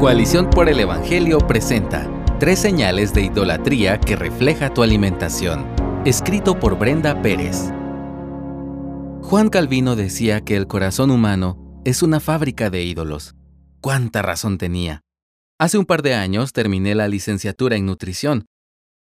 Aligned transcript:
Coalición 0.00 0.48
por 0.48 0.70
el 0.70 0.80
Evangelio 0.80 1.36
presenta 1.40 2.08
Tres 2.38 2.58
señales 2.58 3.12
de 3.12 3.24
idolatría 3.24 4.00
que 4.00 4.16
refleja 4.16 4.72
tu 4.72 4.82
alimentación, 4.82 5.66
escrito 6.06 6.58
por 6.58 6.78
Brenda 6.78 7.20
Pérez. 7.20 7.70
Juan 9.20 9.50
Calvino 9.50 9.96
decía 9.96 10.40
que 10.40 10.56
el 10.56 10.66
corazón 10.66 11.10
humano 11.10 11.82
es 11.84 12.02
una 12.02 12.18
fábrica 12.18 12.70
de 12.70 12.82
ídolos. 12.82 13.34
¿Cuánta 13.82 14.22
razón 14.22 14.56
tenía? 14.56 15.02
Hace 15.58 15.76
un 15.76 15.84
par 15.84 16.00
de 16.00 16.14
años 16.14 16.54
terminé 16.54 16.94
la 16.94 17.06
licenciatura 17.06 17.76
en 17.76 17.84
nutrición. 17.84 18.46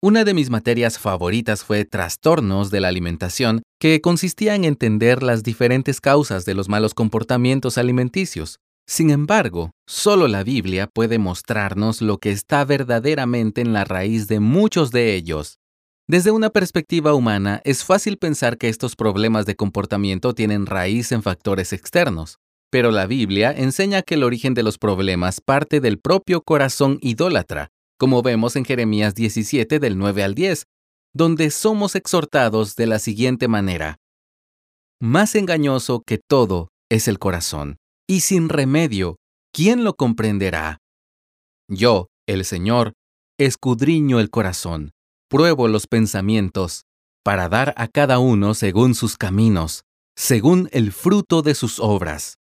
Una 0.02 0.26
de 0.26 0.34
mis 0.34 0.50
materias 0.50 1.00
favoritas 1.00 1.64
fue 1.64 1.86
Trastornos 1.86 2.72
de 2.72 2.82
la 2.82 2.90
Alimentación, 2.90 3.62
que 3.80 4.02
consistía 4.02 4.54
en 4.54 4.66
entender 4.66 5.24
las 5.24 5.44
diferentes 5.44 6.02
causas 6.02 6.44
de 6.44 6.56
los 6.56 6.68
malos 6.68 6.94
comportamientos 6.94 7.78
alimenticios. 7.78 8.60
Sin 8.90 9.12
embargo, 9.12 9.70
solo 9.88 10.28
la 10.28 10.44
Biblia 10.44 10.88
puede 10.88 11.20
mostrarnos 11.20 12.02
lo 12.02 12.18
que 12.18 12.32
está 12.32 12.66
verdaderamente 12.66 13.62
en 13.62 13.72
la 13.72 13.86
raíz 13.86 14.28
de 14.28 14.40
muchos 14.40 14.90
de 14.90 15.14
ellos. 15.14 15.60
Desde 16.08 16.32
una 16.32 16.50
perspectiva 16.50 17.14
humana, 17.14 17.62
es 17.66 17.84
fácil 17.84 18.18
pensar 18.18 18.58
que 18.58 18.68
estos 18.68 18.96
problemas 18.96 19.46
de 19.46 19.56
comportamiento 19.56 20.34
tienen 20.34 20.66
raíz 20.66 21.12
en 21.12 21.22
factores 21.22 21.72
externos, 21.72 22.40
pero 22.72 22.90
la 22.90 23.06
Biblia 23.06 23.52
enseña 23.52 24.02
que 24.02 24.16
el 24.16 24.24
origen 24.24 24.56
de 24.56 24.64
los 24.64 24.80
problemas 24.80 25.40
parte 25.40 25.82
del 25.82 26.00
propio 26.00 26.42
corazón 26.42 26.98
idólatra, 27.04 27.70
como 28.00 28.24
vemos 28.24 28.56
en 28.56 28.66
Jeremías 28.66 29.14
17 29.14 29.78
del 29.78 30.00
9 30.00 30.24
al 30.24 30.34
10, 30.34 30.64
donde 31.14 31.52
somos 31.52 31.94
exhortados 31.94 32.76
de 32.76 32.88
la 32.88 32.98
siguiente 32.98 33.48
manera. 33.48 33.98
Más 35.00 35.36
engañoso 35.36 36.02
que 36.04 36.18
todo 36.18 36.70
es 36.90 37.08
el 37.08 37.20
corazón 37.20 37.79
y 38.10 38.22
sin 38.22 38.50
remedio, 38.50 39.18
¿quién 39.54 39.84
lo 39.84 39.94
comprenderá? 39.94 40.80
Yo, 41.70 42.08
el 42.28 42.44
Señor, 42.44 42.94
escudriño 43.38 44.20
el 44.20 44.32
corazón, 44.32 44.94
pruebo 45.30 45.68
los 45.68 45.86
pensamientos, 45.86 46.86
para 47.24 47.50
dar 47.50 47.76
a 47.78 47.88
cada 47.88 48.18
uno 48.18 48.56
según 48.56 48.96
sus 48.96 49.16
caminos, 49.16 49.84
según 50.18 50.70
el 50.72 50.92
fruto 50.92 51.44
de 51.44 51.54
sus 51.54 51.80
obras. 51.80 52.40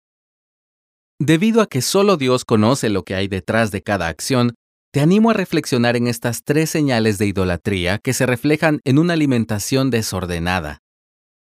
Debido 1.19 1.61
a 1.61 1.67
que 1.67 1.83
solo 1.83 2.17
Dios 2.17 2.45
conoce 2.45 2.89
lo 2.89 3.03
que 3.03 3.17
hay 3.17 3.27
detrás 3.27 3.73
de 3.73 3.83
cada 3.83 4.07
acción, 4.07 4.55
te 4.93 5.01
animo 5.01 5.31
a 5.31 5.35
reflexionar 5.35 5.97
en 5.97 6.07
estas 6.07 6.45
tres 6.45 6.71
señales 6.71 7.19
de 7.19 7.27
idolatría 7.27 7.99
que 7.99 8.13
se 8.13 8.25
reflejan 8.25 8.81
en 8.85 9.01
una 9.01 9.15
alimentación 9.15 9.91
desordenada. 9.91 10.79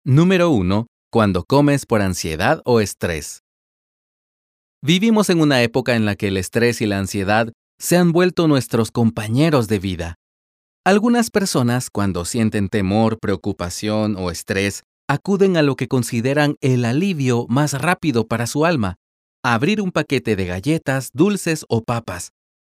Número 0.06 0.52
1. 0.52 0.88
Cuando 1.12 1.44
comes 1.44 1.86
por 1.86 2.02
ansiedad 2.02 2.62
o 2.64 2.80
estrés. 2.80 3.45
Vivimos 4.86 5.32
en 5.32 5.42
una 5.42 5.64
época 5.64 5.96
en 5.96 6.06
la 6.06 6.16
que 6.16 6.28
el 6.28 6.38
estrés 6.38 6.80
y 6.80 6.86
la 6.86 7.00
ansiedad 7.00 7.52
se 7.80 7.98
han 7.98 8.12
vuelto 8.12 8.48
nuestros 8.48 8.92
compañeros 8.92 9.68
de 9.68 9.80
vida. 9.80 10.14
Algunas 10.86 11.32
personas, 11.32 11.90
cuando 11.90 12.24
sienten 12.24 12.70
temor, 12.70 13.18
preocupación 13.20 14.16
o 14.16 14.30
estrés, 14.30 14.84
acuden 15.10 15.58
a 15.58 15.64
lo 15.64 15.76
que 15.76 15.88
consideran 15.88 16.56
el 16.62 16.86
alivio 16.86 17.48
más 17.50 17.74
rápido 17.74 18.28
para 18.28 18.46
su 18.46 18.64
alma, 18.64 18.98
abrir 19.44 19.82
un 19.82 19.92
paquete 19.92 20.36
de 20.36 20.46
galletas, 20.46 21.10
dulces 21.14 21.66
o 21.68 21.82
papas. 21.82 22.30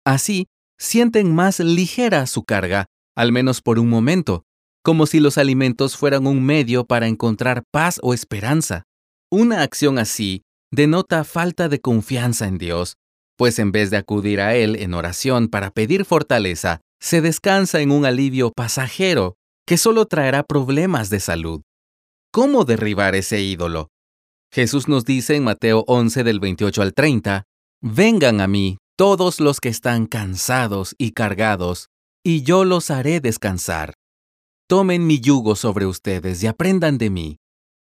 Así, 0.06 0.46
sienten 0.78 1.34
más 1.34 1.60
ligera 1.60 2.26
su 2.26 2.42
carga, 2.42 2.86
al 3.18 3.32
menos 3.32 3.60
por 3.60 3.78
un 3.78 3.90
momento, 3.90 4.44
como 4.82 5.04
si 5.04 5.20
los 5.20 5.36
alimentos 5.36 5.98
fueran 5.98 6.26
un 6.26 6.42
medio 6.42 6.86
para 6.86 7.06
encontrar 7.06 7.64
paz 7.70 8.00
o 8.02 8.14
esperanza. 8.14 8.84
Una 9.30 9.60
acción 9.60 9.98
así 9.98 10.40
denota 10.70 11.24
falta 11.24 11.68
de 11.68 11.80
confianza 11.80 12.46
en 12.46 12.58
Dios, 12.58 12.96
pues 13.36 13.58
en 13.58 13.72
vez 13.72 13.90
de 13.90 13.96
acudir 13.96 14.40
a 14.40 14.54
Él 14.54 14.76
en 14.76 14.94
oración 14.94 15.48
para 15.48 15.70
pedir 15.70 16.04
fortaleza, 16.04 16.80
se 17.00 17.20
descansa 17.20 17.80
en 17.80 17.92
un 17.92 18.04
alivio 18.04 18.52
pasajero 18.52 19.36
que 19.66 19.76
solo 19.76 20.06
traerá 20.06 20.42
problemas 20.42 21.10
de 21.10 21.20
salud. 21.20 21.62
¿Cómo 22.32 22.64
derribar 22.64 23.14
ese 23.14 23.40
ídolo? 23.40 23.88
Jesús 24.52 24.88
nos 24.88 25.04
dice 25.04 25.36
en 25.36 25.44
Mateo 25.44 25.84
11 25.86 26.24
del 26.24 26.40
28 26.40 26.82
al 26.82 26.94
30, 26.94 27.44
Vengan 27.80 28.40
a 28.40 28.48
mí 28.48 28.78
todos 28.96 29.38
los 29.40 29.60
que 29.60 29.68
están 29.68 30.06
cansados 30.06 30.94
y 30.98 31.12
cargados, 31.12 31.88
y 32.24 32.42
yo 32.42 32.64
los 32.64 32.90
haré 32.90 33.20
descansar. 33.20 33.94
Tomen 34.68 35.06
mi 35.06 35.20
yugo 35.20 35.54
sobre 35.54 35.86
ustedes 35.86 36.42
y 36.42 36.46
aprendan 36.48 36.98
de 36.98 37.10
mí, 37.10 37.36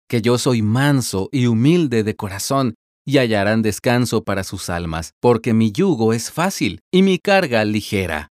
que 0.08 0.22
yo 0.22 0.38
soy 0.38 0.62
manso 0.62 1.28
y 1.32 1.46
humilde 1.46 2.02
de 2.02 2.16
corazón, 2.16 2.74
y 3.06 3.19
hallarán 3.19 3.62
descanso 3.62 4.22
para 4.22 4.44
sus 4.44 4.69
almas, 4.69 5.12
porque 5.20 5.54
mi 5.54 5.72
yugo 5.72 6.12
es 6.12 6.30
fácil 6.30 6.80
y 6.92 7.02
mi 7.02 7.19
carga 7.19 7.64
ligera. 7.64 8.28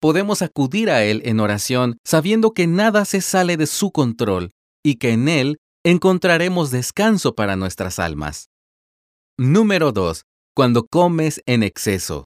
Podemos 0.00 0.42
acudir 0.42 0.90
a 0.90 1.04
Él 1.04 1.22
en 1.24 1.38
oración 1.38 1.98
sabiendo 2.04 2.52
que 2.52 2.66
nada 2.66 3.04
se 3.04 3.20
sale 3.20 3.56
de 3.56 3.66
su 3.66 3.92
control 3.92 4.50
y 4.82 4.96
que 4.96 5.12
en 5.12 5.28
Él 5.28 5.58
encontraremos 5.84 6.70
descanso 6.70 7.34
para 7.34 7.54
nuestras 7.54 7.98
almas. 7.98 8.48
Número 9.38 9.92
2. 9.92 10.22
Cuando 10.56 10.86
comes 10.86 11.40
en 11.46 11.62
exceso. 11.62 12.24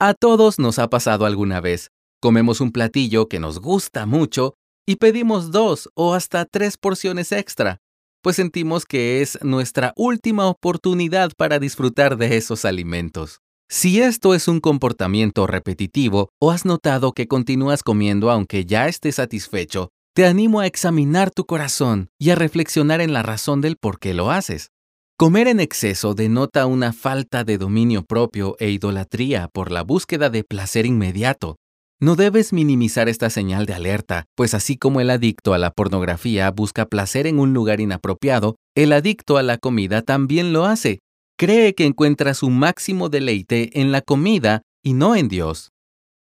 A 0.00 0.14
todos 0.14 0.58
nos 0.58 0.78
ha 0.78 0.88
pasado 0.90 1.26
alguna 1.26 1.60
vez. 1.60 1.90
Comemos 2.20 2.60
un 2.60 2.72
platillo 2.72 3.28
que 3.28 3.38
nos 3.38 3.60
gusta 3.60 4.04
mucho 4.04 4.54
y 4.86 4.96
pedimos 4.96 5.50
dos 5.50 5.88
o 5.94 6.14
hasta 6.14 6.44
tres 6.44 6.76
porciones 6.76 7.32
extra, 7.32 7.80
pues 8.22 8.36
sentimos 8.36 8.86
que 8.86 9.22
es 9.22 9.38
nuestra 9.42 9.92
última 9.96 10.46
oportunidad 10.46 11.32
para 11.36 11.58
disfrutar 11.58 12.16
de 12.16 12.36
esos 12.36 12.64
alimentos. 12.64 13.40
Si 13.68 14.00
esto 14.00 14.34
es 14.34 14.46
un 14.46 14.60
comportamiento 14.60 15.46
repetitivo 15.46 16.28
o 16.40 16.50
has 16.50 16.64
notado 16.64 17.12
que 17.12 17.28
continúas 17.28 17.82
comiendo 17.82 18.30
aunque 18.30 18.66
ya 18.66 18.88
estés 18.88 19.16
satisfecho, 19.16 19.90
te 20.14 20.26
animo 20.26 20.60
a 20.60 20.66
examinar 20.66 21.30
tu 21.30 21.44
corazón 21.44 22.08
y 22.18 22.30
a 22.30 22.34
reflexionar 22.34 23.00
en 23.00 23.12
la 23.12 23.22
razón 23.22 23.60
del 23.60 23.76
por 23.76 23.98
qué 23.98 24.14
lo 24.14 24.30
haces. 24.30 24.70
Comer 25.16 25.48
en 25.48 25.60
exceso 25.60 26.14
denota 26.14 26.66
una 26.66 26.92
falta 26.92 27.44
de 27.44 27.58
dominio 27.58 28.04
propio 28.04 28.56
e 28.58 28.70
idolatría 28.70 29.48
por 29.48 29.70
la 29.70 29.82
búsqueda 29.82 30.30
de 30.30 30.44
placer 30.44 30.86
inmediato, 30.86 31.56
no 32.04 32.16
debes 32.16 32.52
minimizar 32.52 33.08
esta 33.08 33.30
señal 33.30 33.64
de 33.64 33.72
alerta, 33.72 34.26
pues 34.36 34.52
así 34.52 34.76
como 34.76 35.00
el 35.00 35.08
adicto 35.08 35.54
a 35.54 35.58
la 35.58 35.70
pornografía 35.70 36.50
busca 36.50 36.84
placer 36.84 37.26
en 37.26 37.38
un 37.38 37.54
lugar 37.54 37.80
inapropiado, 37.80 38.56
el 38.76 38.92
adicto 38.92 39.38
a 39.38 39.42
la 39.42 39.56
comida 39.56 40.02
también 40.02 40.52
lo 40.52 40.66
hace. 40.66 40.98
Cree 41.38 41.74
que 41.74 41.86
encuentra 41.86 42.34
su 42.34 42.50
máximo 42.50 43.08
deleite 43.08 43.80
en 43.80 43.90
la 43.90 44.02
comida 44.02 44.60
y 44.84 44.92
no 44.92 45.16
en 45.16 45.28
Dios. 45.28 45.70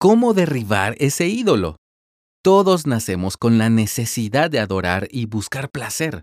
¿Cómo 0.00 0.32
derribar 0.32 0.96
ese 1.00 1.28
ídolo? 1.28 1.76
Todos 2.42 2.86
nacemos 2.86 3.36
con 3.36 3.58
la 3.58 3.68
necesidad 3.68 4.50
de 4.50 4.60
adorar 4.60 5.06
y 5.10 5.26
buscar 5.26 5.68
placer. 5.70 6.22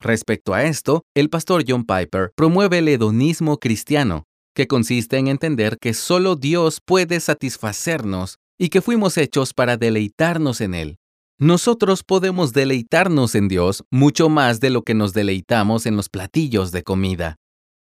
Respecto 0.00 0.54
a 0.54 0.64
esto, 0.64 1.02
el 1.14 1.28
pastor 1.28 1.64
John 1.68 1.84
Piper 1.84 2.30
promueve 2.34 2.78
el 2.78 2.88
hedonismo 2.88 3.58
cristiano, 3.58 4.24
que 4.54 4.66
consiste 4.66 5.18
en 5.18 5.28
entender 5.28 5.76
que 5.78 5.92
solo 5.92 6.34
Dios 6.34 6.80
puede 6.82 7.20
satisfacernos 7.20 8.38
y 8.58 8.68
que 8.68 8.80
fuimos 8.80 9.18
hechos 9.18 9.52
para 9.52 9.76
deleitarnos 9.76 10.60
en 10.60 10.74
Él. 10.74 10.98
Nosotros 11.38 12.02
podemos 12.02 12.52
deleitarnos 12.52 13.34
en 13.34 13.48
Dios 13.48 13.84
mucho 13.90 14.30
más 14.30 14.58
de 14.60 14.70
lo 14.70 14.82
que 14.82 14.94
nos 14.94 15.12
deleitamos 15.12 15.84
en 15.84 15.96
los 15.96 16.08
platillos 16.08 16.72
de 16.72 16.82
comida. 16.82 17.36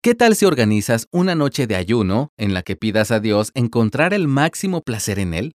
¿Qué 0.03 0.13
tal 0.13 0.35
si 0.35 0.45
organizas 0.45 1.07
una 1.11 1.33
noche 1.33 1.65
de 1.65 1.75
ayuno 1.75 2.31
en 2.37 2.53
la 2.53 2.61
que 2.61 2.75
pidas 2.75 3.11
a 3.11 3.19
Dios 3.19 3.51
encontrar 3.55 4.13
el 4.13 4.27
máximo 4.27 4.81
placer 4.81 5.17
en 5.17 5.33
Él? 5.33 5.53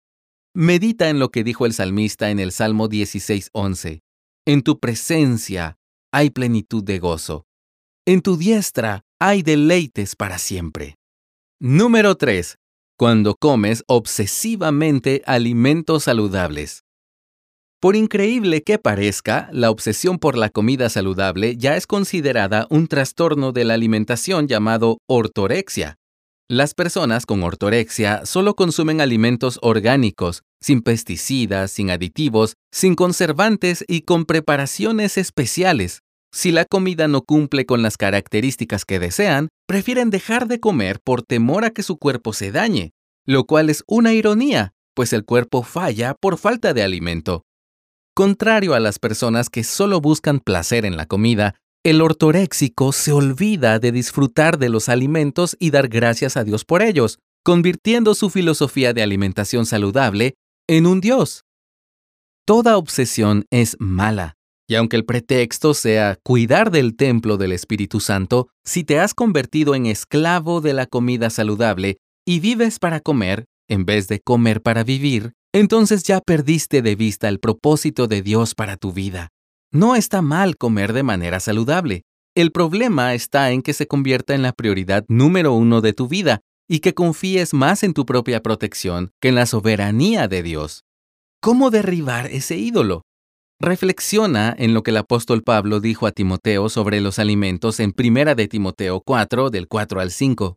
Medita 0.55 1.09
en 1.09 1.19
lo 1.19 1.31
que 1.31 1.45
dijo 1.45 1.67
el 1.67 1.73
salmista 1.73 2.31
en 2.31 2.39
el 2.39 2.53
Salmo 2.53 2.89
16:11. 2.89 4.03
En 4.47 4.63
tu 4.63 4.79
presencia 4.79 5.77
hay 6.13 6.31
plenitud 6.31 6.83
de 6.85 6.99
gozo. 7.01 7.45
En 8.07 8.23
tu 8.23 8.37
diestra 8.37 9.03
hay 9.19 9.43
deleites 9.43 10.17
para 10.17 10.39
siempre. 10.39 10.97
Número 11.61 12.15
3 12.15 12.60
cuando 13.01 13.35
comes 13.35 13.83
obsesivamente 13.87 15.23
alimentos 15.25 16.05
saludables. 16.05 16.85
Por 17.81 17.97
increíble 17.97 18.61
que 18.61 18.79
parezca, 18.79 19.49
la 19.53 19.71
obsesión 19.71 20.19
por 20.19 20.37
la 20.37 20.51
comida 20.51 20.91
saludable 20.91 21.57
ya 21.57 21.79
es 21.79 21.87
considerada 21.87 22.67
un 22.69 22.89
trastorno 22.89 23.53
de 23.53 23.65
la 23.65 23.73
alimentación 23.73 24.49
llamado 24.49 24.99
ortorexia. 25.09 25.97
Las 26.47 26.75
personas 26.75 27.25
con 27.25 27.43
ortorexia 27.43 28.27
solo 28.27 28.55
consumen 28.55 29.01
alimentos 29.01 29.59
orgánicos, 29.63 30.43
sin 30.61 30.83
pesticidas, 30.83 31.71
sin 31.71 31.91
aditivos, 31.91 32.53
sin 32.71 32.97
conservantes 32.97 33.83
y 33.89 34.03
con 34.03 34.27
preparaciones 34.27 35.17
especiales. 35.17 36.01
Si 36.33 36.53
la 36.53 36.67
comida 36.67 37.09
no 37.09 37.23
cumple 37.23 37.65
con 37.65 37.81
las 37.81 37.97
características 37.97 38.85
que 38.85 38.99
desean, 38.99 39.49
prefieren 39.71 40.11
dejar 40.11 40.49
de 40.49 40.59
comer 40.59 40.99
por 40.99 41.23
temor 41.23 41.65
a 41.65 41.71
que 41.71 41.85
su 41.85 41.97
cuerpo 41.97 42.33
se 42.33 42.51
dañe, 42.51 42.93
lo 43.25 43.45
cual 43.45 43.71
es 43.71 43.85
una 43.87 44.13
ironía, 44.13 44.75
pues 44.97 45.13
el 45.13 45.25
cuerpo 45.25 45.63
falla 45.63 46.15
por 46.15 46.39
falta 46.39 46.75
de 46.75 46.83
alimento. 46.83 47.45
Contrario 48.13 48.75
a 48.75 48.81
las 48.81 48.99
personas 48.99 49.49
que 49.49 49.63
solo 49.63 50.01
buscan 50.01 50.41
placer 50.41 50.85
en 50.85 50.97
la 50.97 51.07
comida, 51.07 51.55
El 51.85 52.03
ortoréxico 52.03 52.91
se 52.91 53.13
olvida 53.13 53.79
de 53.79 53.93
disfrutar 53.93 54.59
de 54.59 54.71
los 54.71 54.89
alimentos 54.89 55.57
y 55.61 55.71
dar 55.71 55.87
gracias 55.87 56.37
a 56.37 56.43
Dios 56.43 56.65
por 56.65 56.83
ellos, 56.83 57.21
convirtiendo 57.45 58.17
su 58.17 58.29
filosofía 58.29 58.93
de 58.93 59.05
alimentación 59.05 59.67
saludable 59.67 60.35
en 60.67 60.89
un 60.89 61.01
Dios. 61.01 61.45
Toda 62.45 62.77
obsesión 62.77 63.47
es 63.51 63.77
mala, 63.79 64.37
y 64.71 64.77
aunque 64.77 64.95
el 64.95 65.05
pretexto 65.05 65.75
sea 65.75 66.17
cuidar 66.23 66.71
del 66.71 66.95
templo 66.95 67.37
del 67.37 67.51
Espíritu 67.51 67.99
Santo, 67.99 68.51
si 68.65 68.85
te 68.85 69.01
has 69.01 69.15
convertido 69.15 69.75
en 69.75 69.87
esclavo 69.87 70.61
de 70.61 70.75
la 70.75 70.87
comida 70.87 71.29
saludable 71.29 71.97
y 72.25 72.39
vives 72.39 72.79
para 72.79 73.01
comer 73.01 73.47
en 73.69 73.85
vez 73.85 74.07
de 74.07 74.21
comer 74.21 74.63
para 74.63 74.85
vivir, 74.85 75.33
entonces 75.53 76.05
ya 76.05 76.21
perdiste 76.21 76.83
de 76.83 76.95
vista 76.95 77.29
el 77.29 77.41
propósito 77.41 78.07
de 78.07 78.23
Dios 78.23 78.55
para 78.55 78.77
tu 78.77 78.93
vida. 78.93 79.31
No 79.73 79.97
está 79.97 80.23
mal 80.23 80.57
comer 80.57 80.93
de 80.93 81.03
manera 81.03 81.41
saludable. 81.41 82.03
El 82.37 82.53
problema 82.53 83.15
está 83.15 83.51
en 83.51 83.63
que 83.63 83.73
se 83.73 83.89
convierta 83.89 84.37
en 84.37 84.43
la 84.43 84.53
prioridad 84.53 85.05
número 85.09 85.53
uno 85.53 85.81
de 85.81 85.95
tu 85.95 86.07
vida 86.07 86.43
y 86.69 86.79
que 86.79 86.95
confíes 86.95 87.55
más 87.55 87.83
en 87.83 87.93
tu 87.93 88.07
propia 88.07 88.41
protección 88.41 89.11
que 89.21 89.31
en 89.31 89.35
la 89.35 89.47
soberanía 89.47 90.29
de 90.29 90.45
Dios. 90.45 90.85
¿Cómo 91.41 91.71
derribar 91.71 92.27
ese 92.27 92.57
ídolo? 92.57 93.03
Reflexiona 93.63 94.55
en 94.57 94.73
lo 94.73 94.83
que 94.83 94.91
el 94.91 94.97
apóstol 94.97 95.43
Pablo 95.43 95.81
dijo 95.81 96.07
a 96.07 96.13
Timoteo 96.13 96.71
sobre 96.71 97.03
los 97.03 97.19
alimentos 97.19 97.79
en 97.79 97.93
1 97.95 98.35
de 98.35 98.49
Timoteo 98.49 99.03
4, 99.03 99.51
del 99.51 99.69
4 99.69 100.01
al 100.01 100.11
5. 100.11 100.57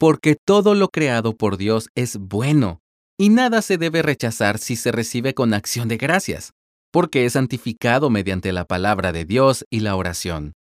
Porque 0.00 0.34
todo 0.44 0.74
lo 0.74 0.88
creado 0.88 1.36
por 1.36 1.56
Dios 1.56 1.90
es 1.94 2.18
bueno, 2.18 2.80
y 3.16 3.28
nada 3.28 3.62
se 3.62 3.78
debe 3.78 4.02
rechazar 4.02 4.58
si 4.58 4.74
se 4.74 4.90
recibe 4.90 5.32
con 5.32 5.54
acción 5.54 5.86
de 5.86 5.96
gracias, 5.96 6.50
porque 6.90 7.24
es 7.24 7.34
santificado 7.34 8.10
mediante 8.10 8.52
la 8.52 8.64
palabra 8.64 9.12
de 9.12 9.24
Dios 9.24 9.64
y 9.70 9.78
la 9.78 9.94
oración. 9.94 10.54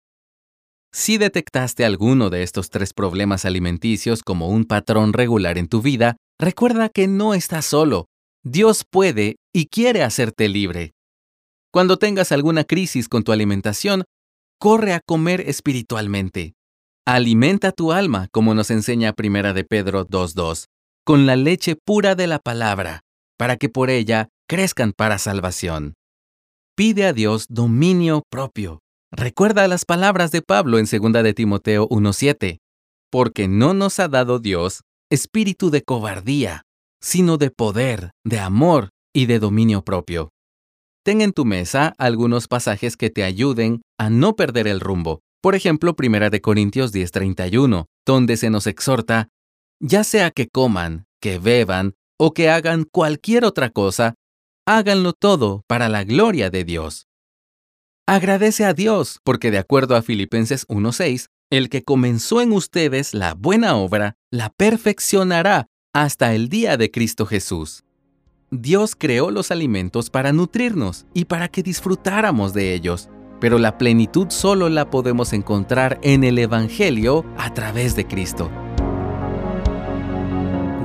Si 0.92 1.16
detectaste 1.16 1.86
alguno 1.86 2.28
de 2.28 2.42
estos 2.42 2.68
tres 2.68 2.92
problemas 2.92 3.46
alimenticios 3.46 4.22
como 4.22 4.48
un 4.48 4.66
patrón 4.66 5.14
regular 5.14 5.56
en 5.56 5.68
tu 5.68 5.80
vida, 5.80 6.18
recuerda 6.38 6.90
que 6.90 7.08
no 7.08 7.32
estás 7.32 7.64
solo. 7.64 8.08
Dios 8.44 8.84
puede 8.84 9.36
y 9.54 9.68
quiere 9.68 10.02
hacerte 10.02 10.50
libre. 10.50 10.92
Cuando 11.72 11.96
tengas 11.96 12.32
alguna 12.32 12.64
crisis 12.64 13.08
con 13.08 13.24
tu 13.24 13.32
alimentación, 13.32 14.04
corre 14.60 14.92
a 14.92 15.00
comer 15.00 15.40
espiritualmente. 15.48 16.52
Alimenta 17.06 17.72
tu 17.72 17.92
alma, 17.92 18.28
como 18.30 18.54
nos 18.54 18.70
enseña 18.70 19.14
Primera 19.14 19.54
de 19.54 19.64
Pedro 19.64 20.06
2.2, 20.06 20.66
con 21.04 21.24
la 21.24 21.34
leche 21.34 21.74
pura 21.74 22.14
de 22.14 22.26
la 22.26 22.38
palabra, 22.40 23.00
para 23.38 23.56
que 23.56 23.70
por 23.70 23.88
ella 23.88 24.28
crezcan 24.46 24.92
para 24.92 25.16
salvación. 25.16 25.94
Pide 26.76 27.06
a 27.06 27.14
Dios 27.14 27.46
dominio 27.48 28.22
propio. 28.30 28.80
Recuerda 29.10 29.66
las 29.66 29.86
palabras 29.86 30.30
de 30.30 30.42
Pablo 30.42 30.78
en 30.78 30.84
2 30.84 31.24
de 31.24 31.32
Timoteo 31.32 31.88
1.7, 31.88 32.58
porque 33.10 33.48
no 33.48 33.72
nos 33.72 33.98
ha 33.98 34.08
dado 34.08 34.38
Dios 34.38 34.82
espíritu 35.10 35.70
de 35.70 35.82
cobardía, 35.82 36.62
sino 37.00 37.38
de 37.38 37.50
poder, 37.50 38.10
de 38.24 38.40
amor 38.40 38.90
y 39.14 39.24
de 39.24 39.38
dominio 39.38 39.82
propio. 39.82 40.30
Ten 41.04 41.20
en 41.20 41.32
tu 41.32 41.44
mesa 41.44 41.94
algunos 41.98 42.46
pasajes 42.46 42.96
que 42.96 43.10
te 43.10 43.24
ayuden 43.24 43.82
a 43.98 44.08
no 44.08 44.36
perder 44.36 44.68
el 44.68 44.78
rumbo. 44.78 45.20
Por 45.42 45.56
ejemplo, 45.56 45.96
1 45.98 46.30
de 46.30 46.40
Corintios 46.40 46.92
10:31, 46.92 47.86
donde 48.06 48.36
se 48.36 48.50
nos 48.50 48.68
exhorta, 48.68 49.28
ya 49.80 50.04
sea 50.04 50.30
que 50.30 50.46
coman, 50.46 51.06
que 51.20 51.38
beban 51.38 51.94
o 52.20 52.32
que 52.32 52.50
hagan 52.50 52.84
cualquier 52.84 53.44
otra 53.44 53.70
cosa, 53.70 54.14
háganlo 54.64 55.12
todo 55.12 55.64
para 55.66 55.88
la 55.88 56.04
gloria 56.04 56.50
de 56.50 56.62
Dios. 56.62 57.08
Agradece 58.06 58.64
a 58.64 58.72
Dios, 58.72 59.18
porque 59.24 59.50
de 59.50 59.58
acuerdo 59.58 59.96
a 59.96 60.02
Filipenses 60.02 60.66
1.6, 60.68 61.26
el 61.50 61.68
que 61.68 61.82
comenzó 61.82 62.40
en 62.40 62.52
ustedes 62.52 63.12
la 63.12 63.34
buena 63.34 63.76
obra, 63.76 64.14
la 64.30 64.50
perfeccionará 64.50 65.66
hasta 65.92 66.32
el 66.34 66.48
día 66.48 66.76
de 66.76 66.92
Cristo 66.92 67.26
Jesús. 67.26 67.82
Dios 68.54 68.94
creó 68.96 69.30
los 69.30 69.50
alimentos 69.50 70.10
para 70.10 70.34
nutrirnos 70.34 71.06
y 71.14 71.24
para 71.24 71.48
que 71.48 71.62
disfrutáramos 71.62 72.52
de 72.52 72.74
ellos, 72.74 73.08
pero 73.40 73.58
la 73.58 73.78
plenitud 73.78 74.26
solo 74.28 74.68
la 74.68 74.90
podemos 74.90 75.32
encontrar 75.32 75.98
en 76.02 76.22
el 76.22 76.38
Evangelio 76.38 77.24
a 77.38 77.54
través 77.54 77.96
de 77.96 78.06
Cristo. 78.06 78.50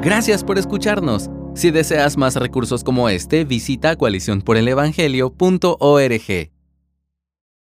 Gracias 0.02 0.46
por 0.46 0.58
escucharnos. 0.58 1.30
Si 1.56 1.72
deseas 1.72 2.16
más 2.16 2.38
recursos 2.38 2.86
como 2.86 3.10
este, 3.10 3.44
visita 3.44 3.98
coaliciónporelevangelio.org. 3.98 6.57